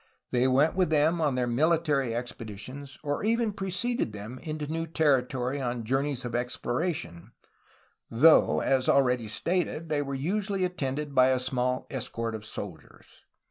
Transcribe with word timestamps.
They 0.31 0.47
went 0.47 0.73
with 0.73 0.89
them 0.89 1.21
on 1.21 1.35
their 1.35 1.47
mili 1.47 1.83
tary 1.83 2.15
expeditions 2.15 2.97
or 3.03 3.23
even 3.23 3.53
preceded 3.53 4.13
them 4.13 4.39
into 4.39 4.65
new 4.65 4.87
territory 4.87 5.61
on 5.61 5.83
journeys 5.83 6.25
of 6.25 6.33
exploration, 6.33 7.33
though, 8.09 8.61
as 8.61 8.89
already 8.89 9.27
stated, 9.27 9.89
they 9.89 10.01
were 10.01 10.15
usually 10.15 10.63
attended 10.63 11.13
by 11.13 11.27
a 11.27 11.37
small 11.39 11.85
escort 11.91 12.33
of 12.33 12.47
soldiers. 12.47 13.25